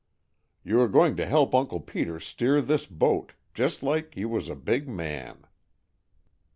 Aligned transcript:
You 0.63 0.81
are 0.81 0.87
going 0.87 1.15
to 1.17 1.27
help 1.27 1.53
Uncle 1.53 1.79
Peter 1.79 2.19
steer 2.19 2.59
this 2.59 2.87
boat, 2.87 3.33
just 3.53 3.83
like 3.83 4.17
you 4.17 4.29
was 4.29 4.49
a 4.49 4.55
big 4.55 4.89
man." 4.89 5.43